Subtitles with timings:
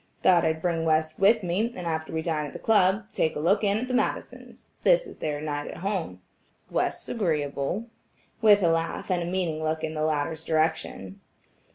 [0.23, 3.39] "Thought I'd bring West with me, and after we dine at the club, take a
[3.39, 6.19] look in at the Madisons, this is their at home night.
[6.73, 7.85] West's agreeable,"
[8.41, 11.21] with a laugh and a meaning look in the latter's direction.